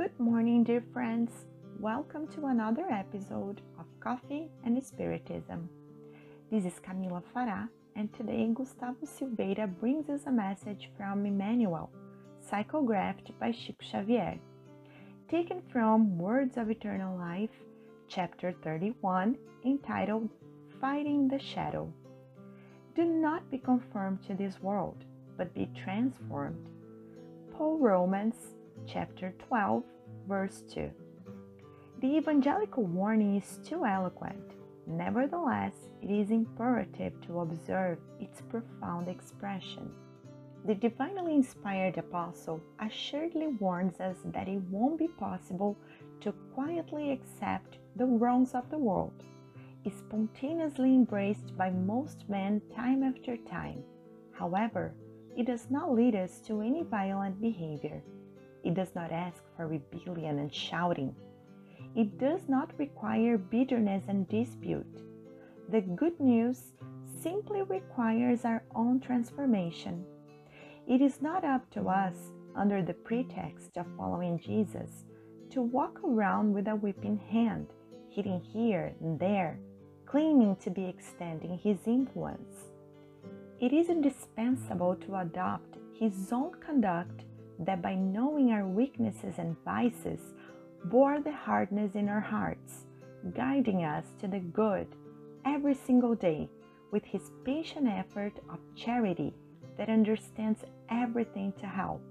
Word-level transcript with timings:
Good 0.00 0.18
morning, 0.18 0.64
dear 0.64 0.82
friends. 0.94 1.30
Welcome 1.78 2.26
to 2.28 2.46
another 2.46 2.86
episode 2.90 3.60
of 3.78 3.84
Coffee 4.00 4.48
and 4.64 4.82
Spiritism. 4.82 5.68
This 6.50 6.64
is 6.64 6.80
Camila 6.80 7.22
Fará, 7.36 7.68
and 7.94 8.10
today 8.14 8.48
Gustavo 8.54 9.04
Silveira 9.04 9.66
brings 9.66 10.08
us 10.08 10.22
a 10.24 10.32
message 10.32 10.88
from 10.96 11.26
Emmanuel, 11.26 11.90
psychographed 12.50 13.38
by 13.38 13.52
Chico 13.52 13.84
Xavier, 13.84 14.38
taken 15.28 15.60
from 15.70 16.16
Words 16.16 16.56
of 16.56 16.70
Eternal 16.70 17.18
Life, 17.18 17.50
chapter 18.08 18.54
31, 18.64 19.36
entitled 19.66 20.30
Fighting 20.80 21.28
the 21.28 21.38
Shadow. 21.38 21.92
Do 22.96 23.04
not 23.04 23.50
be 23.50 23.58
conformed 23.58 24.22
to 24.22 24.32
this 24.32 24.62
world, 24.62 25.04
but 25.36 25.52
be 25.52 25.68
transformed. 25.76 26.70
Paul 27.52 27.76
Romans 27.76 28.54
chapter 28.86 29.34
12, 29.48 29.82
verse 30.28 30.62
2. 30.72 30.90
The 32.00 32.16
evangelical 32.16 32.84
warning 32.84 33.36
is 33.36 33.58
too 33.64 33.84
eloquent. 33.84 34.54
Nevertheless, 34.86 35.74
it 36.02 36.10
is 36.10 36.30
imperative 36.30 37.12
to 37.26 37.40
observe 37.40 37.98
its 38.20 38.40
profound 38.40 39.08
expression. 39.08 39.90
The 40.66 40.74
divinely 40.74 41.34
inspired 41.34 41.98
apostle 41.98 42.60
assuredly 42.80 43.48
warns 43.48 44.00
us 44.00 44.16
that 44.26 44.48
it 44.48 44.60
won't 44.70 44.98
be 44.98 45.08
possible 45.08 45.76
to 46.20 46.32
quietly 46.54 47.12
accept 47.12 47.78
the 47.96 48.06
wrongs 48.06 48.54
of 48.54 48.68
the 48.70 48.78
world, 48.78 49.24
spontaneously 49.90 50.94
embraced 50.94 51.56
by 51.56 51.70
most 51.70 52.28
men 52.28 52.60
time 52.74 53.02
after 53.02 53.36
time. 53.36 53.82
However, 54.32 54.94
it 55.36 55.46
does 55.46 55.70
not 55.70 55.94
lead 55.94 56.14
us 56.14 56.40
to 56.40 56.60
any 56.60 56.82
violent 56.82 57.40
behavior. 57.40 58.02
It 58.64 58.74
does 58.74 58.94
not 58.94 59.12
ask 59.12 59.42
for 59.56 59.66
rebellion 59.66 60.38
and 60.38 60.52
shouting. 60.52 61.14
It 61.96 62.18
does 62.18 62.48
not 62.48 62.78
require 62.78 63.38
bitterness 63.38 64.04
and 64.08 64.28
dispute. 64.28 65.02
The 65.70 65.80
good 65.80 66.18
news 66.20 66.72
simply 67.22 67.62
requires 67.62 68.44
our 68.44 68.62
own 68.74 69.00
transformation. 69.00 70.04
It 70.86 71.00
is 71.00 71.20
not 71.20 71.44
up 71.44 71.70
to 71.70 71.88
us, 71.88 72.14
under 72.56 72.82
the 72.82 72.94
pretext 72.94 73.76
of 73.76 73.86
following 73.96 74.38
Jesus, 74.38 75.04
to 75.50 75.62
walk 75.62 76.00
around 76.04 76.52
with 76.52 76.68
a 76.68 76.76
whipping 76.76 77.18
hand, 77.30 77.68
hitting 78.10 78.40
here 78.40 78.92
and 79.00 79.18
there, 79.18 79.58
claiming 80.06 80.56
to 80.56 80.70
be 80.70 80.84
extending 80.84 81.58
his 81.58 81.78
influence. 81.86 82.72
It 83.60 83.72
is 83.72 83.88
indispensable 83.88 84.96
to 84.96 85.16
adopt 85.16 85.76
his 85.98 86.32
own 86.32 86.52
conduct 86.64 87.24
that 87.60 87.82
by 87.82 87.94
knowing 87.94 88.50
our 88.50 88.66
weaknesses 88.66 89.34
and 89.38 89.56
vices, 89.64 90.20
bore 90.84 91.20
the 91.20 91.32
hardness 91.32 91.94
in 91.94 92.08
our 92.08 92.20
hearts, 92.20 92.86
guiding 93.34 93.84
us 93.84 94.04
to 94.18 94.26
the 94.26 94.40
good 94.40 94.86
every 95.44 95.74
single 95.74 96.14
day 96.14 96.48
with 96.90 97.04
his 97.04 97.30
patient 97.44 97.86
effort 97.86 98.32
of 98.48 98.58
charity 98.74 99.34
that 99.76 99.88
understands 99.88 100.64
everything 100.90 101.52
to 101.60 101.66
help. 101.66 102.02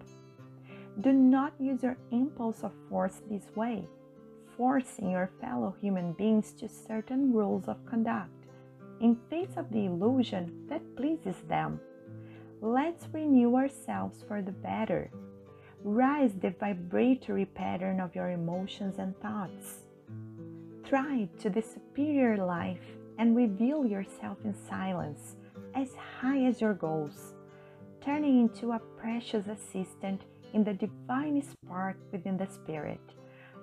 Do 1.01 1.11
not 1.11 1.53
use 1.59 1.83
your 1.83 1.97
impulse 2.11 2.63
of 2.63 2.71
force 2.89 3.21
this 3.29 3.55
way, 3.55 3.87
forcing 4.57 5.11
your 5.11 5.31
fellow 5.41 5.75
human 5.81 6.13
beings 6.13 6.51
to 6.53 6.69
certain 6.69 7.33
rules 7.33 7.67
of 7.67 7.85
conduct 7.85 8.45
in 9.01 9.17
face 9.29 9.55
of 9.55 9.71
the 9.71 9.85
illusion 9.85 10.65
that 10.67 10.95
pleases 10.95 11.37
them. 11.47 11.79
Let's 12.61 13.07
renew 13.13 13.55
ourselves 13.55 14.23
for 14.27 14.41
the 14.41 14.51
better 14.51 15.09
Rise 15.85 16.33
the 16.33 16.49
vibratory 16.49 17.45
pattern 17.45 18.01
of 18.01 18.13
your 18.13 18.31
emotions 18.31 18.99
and 18.99 19.17
thoughts. 19.21 19.85
Thrive 20.83 21.29
to 21.39 21.49
the 21.49 21.61
superior 21.61 22.35
life 22.35 22.83
and 23.17 23.33
reveal 23.33 23.85
yourself 23.85 24.39
in 24.43 24.53
silence 24.67 25.37
as 25.73 25.95
high 25.95 26.43
as 26.43 26.59
your 26.59 26.73
goals, 26.73 27.33
turning 28.01 28.41
into 28.41 28.73
a 28.73 28.81
precious 28.97 29.47
assistant 29.47 30.23
in 30.53 30.65
the 30.65 30.73
divine 30.73 31.41
spark 31.41 31.95
within 32.11 32.35
the 32.35 32.47
spirit, 32.47 33.13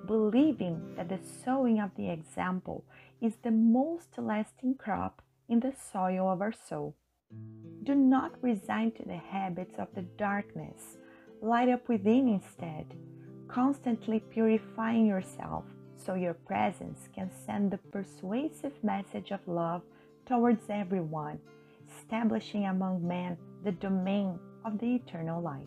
believing 0.07 0.95
that 0.97 1.11
the 1.11 1.21
sowing 1.45 1.81
of 1.81 1.91
the 1.97 2.09
example 2.09 2.83
is 3.21 3.35
the 3.43 3.51
most 3.51 4.17
lasting 4.17 4.75
crop 4.77 5.21
in 5.51 5.61
the 5.61 5.75
soil 5.93 6.33
of 6.33 6.41
our 6.41 6.53
soul. 6.53 6.95
Do 7.83 7.95
not 7.95 8.43
resign 8.43 8.93
to 8.93 9.03
the 9.03 9.17
habits 9.17 9.79
of 9.79 9.89
the 9.95 10.03
darkness 10.03 10.97
light 11.43 11.69
up 11.69 11.89
within 11.89 12.29
instead, 12.29 12.87
constantly 13.49 14.21
purifying 14.21 15.07
yourself 15.07 15.65
so 15.97 16.15
your 16.15 16.35
presence 16.35 17.09
can 17.15 17.31
send 17.45 17.71
the 17.71 17.79
persuasive 17.79 18.73
message 18.83 19.31
of 19.31 19.41
love 19.47 19.83
towards 20.27 20.69
everyone, 20.69 21.39
establishing 21.89 22.67
among 22.67 23.07
men 23.07 23.37
the 23.65 23.73
domain 23.73 24.39
of 24.65 24.79
the 24.79 24.97
eternal 24.97 25.41
light. 25.41 25.67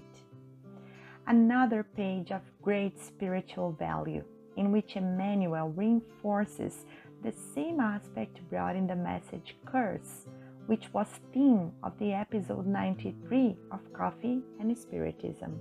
Another 1.28 1.84
page 1.84 2.31
of 2.31 2.41
great 2.62 3.00
spiritual 3.00 3.72
value 3.72 4.24
in 4.57 4.72
which 4.72 4.96
Emmanuel 4.96 5.69
reinforces 5.69 6.86
the 7.24 7.31
same 7.53 7.80
aspect 7.80 8.40
brought 8.50 8.75
in 8.75 8.88
the 8.88 8.96
message 8.96 9.56
curse 9.66 10.25
which 10.69 10.94
was 10.94 11.07
theme 11.34 11.72
of 11.81 11.97
the 11.97 12.13
episode 12.13 12.68
93 12.68 13.57
of 13.72 13.80
Coffee 13.91 14.40
and 14.59 14.78
Spiritism. 14.78 15.59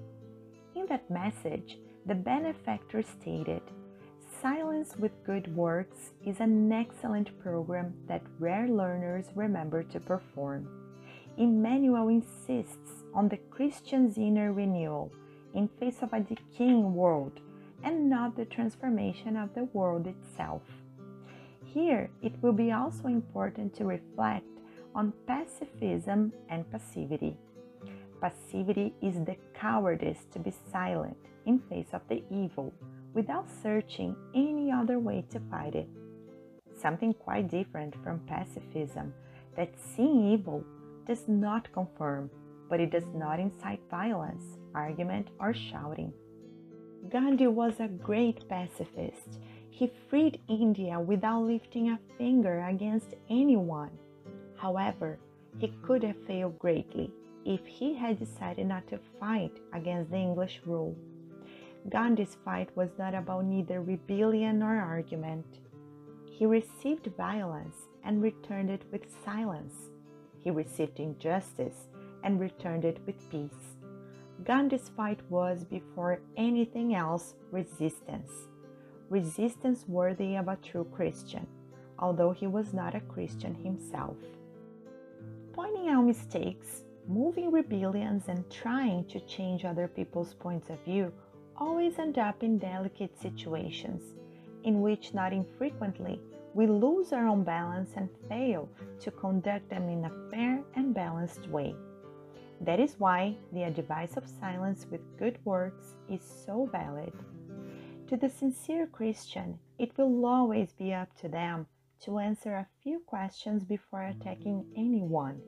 In 0.76 0.84
that 0.90 1.10
message, 1.10 1.78
the 2.04 2.14
benefactor 2.14 3.02
stated, 3.02 3.62
Silence 4.42 4.98
with 4.98 5.24
Good 5.24 5.56
Works 5.56 6.12
is 6.26 6.40
an 6.40 6.70
excellent 6.70 7.30
program 7.40 7.94
that 8.06 8.20
rare 8.38 8.68
learners 8.68 9.24
remember 9.34 9.82
to 9.84 9.98
perform. 9.98 10.68
Emmanuel 11.38 12.08
insists 12.08 13.04
on 13.14 13.30
the 13.30 13.38
Christian's 13.48 14.18
inner 14.18 14.52
renewal 14.52 15.10
in 15.54 15.70
face 15.80 16.02
of 16.02 16.12
a 16.12 16.20
decaying 16.20 16.94
world 16.94 17.40
and 17.82 18.10
not 18.10 18.36
the 18.36 18.44
transformation 18.44 19.38
of 19.38 19.54
the 19.54 19.64
world 19.72 20.06
itself. 20.06 20.60
Here, 21.64 22.10
it 22.20 22.34
will 22.42 22.52
be 22.52 22.72
also 22.72 23.08
important 23.08 23.74
to 23.76 23.86
reflect 23.86 24.44
on 24.98 25.12
pacifism 25.28 26.32
and 26.50 26.68
passivity. 26.72 27.36
Passivity 28.20 28.92
is 29.00 29.14
the 29.24 29.36
cowardice 29.54 30.26
to 30.32 30.40
be 30.40 30.52
silent 30.72 31.16
in 31.46 31.60
face 31.70 31.92
of 31.92 32.00
the 32.08 32.20
evil 32.32 32.74
without 33.14 33.46
searching 33.62 34.16
any 34.34 34.72
other 34.72 34.98
way 34.98 35.24
to 35.30 35.38
fight 35.52 35.76
it. 35.76 35.88
Something 36.82 37.14
quite 37.14 37.48
different 37.48 37.94
from 38.02 38.26
pacifism 38.26 39.14
that 39.54 39.72
seeing 39.78 40.32
evil 40.32 40.64
does 41.06 41.28
not 41.28 41.72
confirm, 41.72 42.28
but 42.68 42.80
it 42.80 42.90
does 42.90 43.08
not 43.14 43.38
incite 43.38 43.80
violence, 43.88 44.42
argument, 44.74 45.28
or 45.38 45.54
shouting. 45.54 46.12
Gandhi 47.08 47.46
was 47.46 47.74
a 47.78 47.86
great 47.86 48.48
pacifist. 48.48 49.38
He 49.70 49.92
freed 50.10 50.40
India 50.48 50.98
without 50.98 51.44
lifting 51.44 51.90
a 51.90 52.00
finger 52.18 52.66
against 52.68 53.14
anyone. 53.30 53.92
However, 54.58 55.18
he 55.58 55.68
could 55.82 56.02
have 56.02 56.26
failed 56.26 56.58
greatly 56.58 57.12
if 57.44 57.64
he 57.64 57.94
had 57.94 58.18
decided 58.18 58.66
not 58.66 58.86
to 58.88 58.98
fight 59.20 59.52
against 59.72 60.10
the 60.10 60.16
English 60.16 60.60
rule. 60.66 60.96
Gandhi's 61.88 62.36
fight 62.44 62.76
was 62.76 62.90
not 62.98 63.14
about 63.14 63.44
neither 63.44 63.80
rebellion 63.80 64.58
nor 64.58 64.76
argument. 64.76 65.46
He 66.28 66.44
received 66.44 67.06
violence 67.16 67.76
and 68.04 68.20
returned 68.20 68.68
it 68.70 68.82
with 68.92 69.06
silence. 69.24 69.74
He 70.40 70.50
received 70.50 70.98
injustice 70.98 71.88
and 72.24 72.40
returned 72.40 72.84
it 72.84 72.98
with 73.06 73.30
peace. 73.30 73.76
Gandhi's 74.44 74.88
fight 74.88 75.20
was, 75.30 75.64
before 75.64 76.20
anything 76.36 76.94
else, 76.94 77.34
resistance. 77.52 78.30
Resistance 79.08 79.84
worthy 79.88 80.36
of 80.36 80.48
a 80.48 80.56
true 80.56 80.86
Christian, 80.92 81.46
although 81.98 82.32
he 82.32 82.46
was 82.46 82.74
not 82.74 82.94
a 82.94 83.00
Christian 83.00 83.54
himself 83.54 84.16
pointing 85.58 85.88
out 85.88 86.02
mistakes, 86.02 86.84
moving 87.08 87.50
rebellions, 87.50 88.28
and 88.28 88.48
trying 88.48 89.04
to 89.06 89.18
change 89.26 89.64
other 89.64 89.88
people's 89.88 90.32
points 90.34 90.70
of 90.70 90.78
view 90.84 91.12
always 91.56 91.98
end 91.98 92.16
up 92.16 92.44
in 92.44 92.58
delicate 92.58 93.10
situations 93.20 94.14
in 94.62 94.80
which 94.80 95.14
not 95.14 95.32
infrequently 95.32 96.20
we 96.54 96.68
lose 96.68 97.12
our 97.12 97.26
own 97.26 97.42
balance 97.42 97.90
and 97.96 98.08
fail 98.28 98.68
to 99.00 99.10
conduct 99.10 99.68
them 99.68 99.88
in 99.88 100.04
a 100.04 100.30
fair 100.30 100.62
and 100.76 100.94
balanced 100.94 101.48
way. 101.48 101.74
That 102.60 102.78
is 102.78 102.94
why 102.98 103.34
the 103.52 103.64
advice 103.64 104.16
of 104.16 104.28
silence 104.40 104.86
with 104.88 105.18
good 105.18 105.40
works 105.44 105.96
is 106.08 106.22
so 106.22 106.68
valid. 106.70 107.12
To 108.06 108.16
the 108.16 108.28
sincere 108.28 108.86
Christian, 108.86 109.58
it 109.76 109.90
will 109.98 110.24
always 110.24 110.72
be 110.74 110.94
up 110.94 111.12
to 111.16 111.28
them 111.28 111.66
to 112.00 112.18
answer 112.18 112.54
a 112.54 112.66
few 112.82 113.00
questions 113.00 113.64
before 113.64 114.02
attacking 114.02 114.64
anyone. 114.76 115.40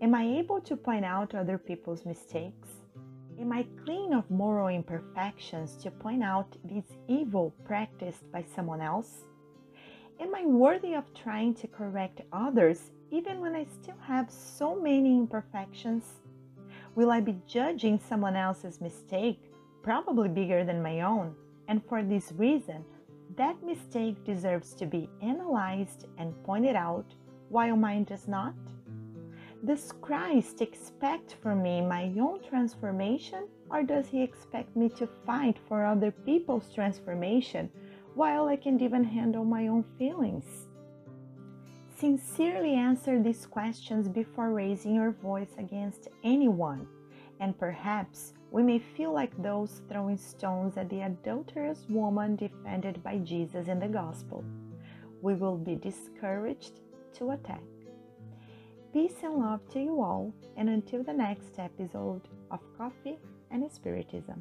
Am 0.00 0.14
I 0.14 0.24
able 0.38 0.60
to 0.60 0.76
point 0.76 1.04
out 1.04 1.34
other 1.34 1.58
people's 1.58 2.04
mistakes? 2.04 2.68
Am 3.40 3.52
I 3.52 3.66
clean 3.84 4.12
of 4.12 4.30
moral 4.30 4.68
imperfections 4.68 5.76
to 5.82 5.90
point 5.90 6.22
out 6.22 6.56
this 6.64 6.84
evil 7.06 7.54
practiced 7.64 8.30
by 8.32 8.44
someone 8.54 8.80
else? 8.80 9.24
Am 10.20 10.34
I 10.34 10.44
worthy 10.44 10.94
of 10.94 11.14
trying 11.14 11.54
to 11.54 11.68
correct 11.68 12.22
others 12.32 12.90
even 13.10 13.40
when 13.40 13.54
I 13.54 13.64
still 13.64 13.98
have 14.06 14.30
so 14.30 14.74
many 14.74 15.16
imperfections? 15.16 16.04
Will 16.94 17.10
I 17.10 17.20
be 17.20 17.36
judging 17.46 17.98
someone 17.98 18.34
else's 18.36 18.80
mistake, 18.80 19.40
probably 19.82 20.28
bigger 20.28 20.64
than 20.64 20.82
my 20.82 21.02
own, 21.02 21.34
and 21.68 21.80
for 21.88 22.02
this 22.02 22.32
reason, 22.32 22.84
that 23.36 23.62
mistake 23.62 24.24
deserves 24.24 24.74
to 24.74 24.86
be 24.86 25.08
analyzed 25.22 26.06
and 26.18 26.42
pointed 26.44 26.76
out 26.76 27.14
while 27.48 27.76
mine 27.76 28.04
does 28.04 28.28
not? 28.28 28.54
Does 29.64 29.92
Christ 30.00 30.60
expect 30.60 31.34
from 31.42 31.62
me 31.62 31.80
my 31.80 32.12
own 32.20 32.40
transformation, 32.42 33.48
or 33.70 33.82
does 33.82 34.06
he 34.06 34.22
expect 34.22 34.76
me 34.76 34.88
to 34.90 35.08
fight 35.26 35.58
for 35.68 35.84
other 35.84 36.12
people's 36.12 36.72
transformation 36.72 37.68
while 38.14 38.46
I 38.46 38.56
can't 38.56 38.82
even 38.82 39.04
handle 39.04 39.44
my 39.44 39.66
own 39.66 39.84
feelings? 39.98 40.68
Sincerely 41.96 42.74
answer 42.74 43.20
these 43.20 43.46
questions 43.46 44.08
before 44.08 44.52
raising 44.52 44.94
your 44.94 45.10
voice 45.10 45.54
against 45.58 46.06
anyone, 46.22 46.86
and 47.40 47.58
perhaps 47.58 48.34
we 48.50 48.62
may 48.62 48.78
feel 48.78 49.12
like 49.12 49.42
those 49.42 49.82
throwing 49.88 50.16
stones 50.16 50.76
at 50.76 50.88
the 50.88 51.02
adulterous 51.02 51.84
woman 51.88 52.36
defended 52.36 53.02
by 53.02 53.18
Jesus 53.18 53.68
in 53.68 53.78
the 53.78 53.88
Gospel. 53.88 54.44
We 55.20 55.34
will 55.34 55.56
be 55.56 55.74
discouraged 55.74 56.80
to 57.14 57.32
attack. 57.32 57.62
Peace 58.92 59.16
and 59.22 59.34
love 59.34 59.60
to 59.70 59.80
you 59.80 60.00
all, 60.00 60.32
and 60.56 60.70
until 60.70 61.02
the 61.02 61.12
next 61.12 61.58
episode 61.58 62.22
of 62.50 62.60
Coffee 62.76 63.18
and 63.50 63.70
Spiritism. 63.70 64.40